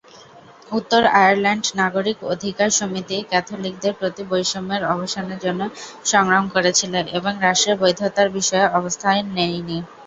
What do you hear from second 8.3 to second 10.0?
বিষয়ে অবস্থান নেয়নি।